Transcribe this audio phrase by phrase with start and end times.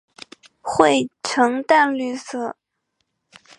[0.63, 2.55] 喙呈淡绿色。